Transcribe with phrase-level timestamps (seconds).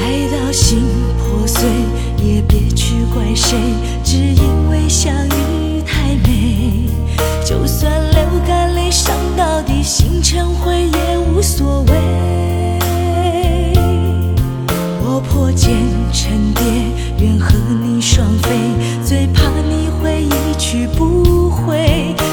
[0.00, 0.82] 爱到心
[1.18, 1.68] 破碎
[2.22, 3.97] 也别去怪谁。
[20.70, 22.27] 去不回。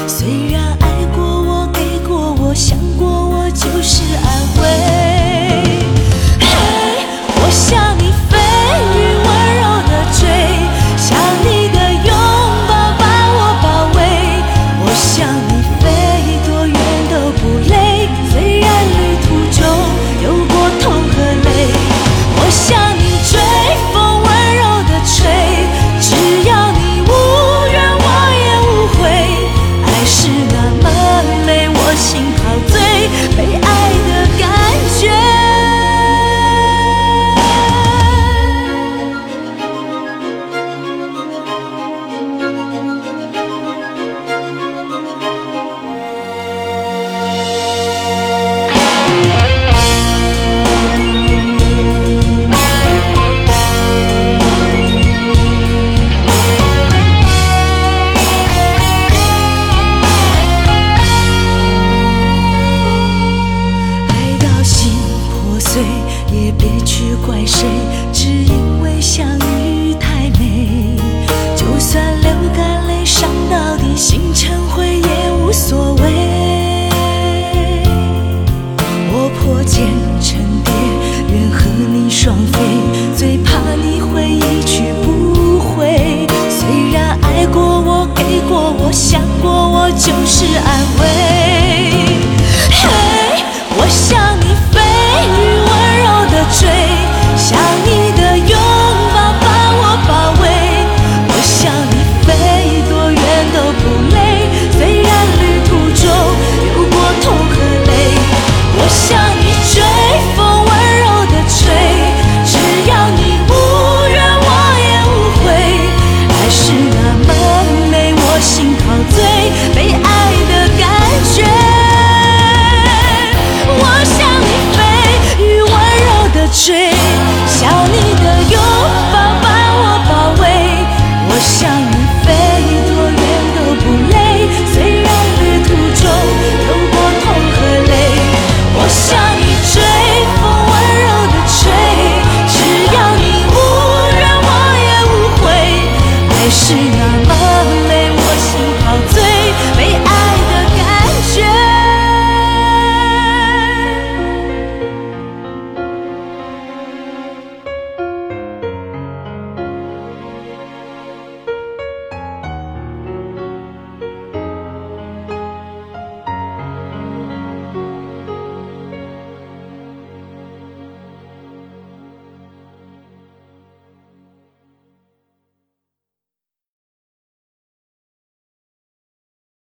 [126.66, 126.95] shit